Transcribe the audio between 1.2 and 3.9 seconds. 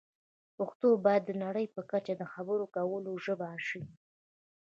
د نړۍ په کچه د خبرو کولو ژبه شي.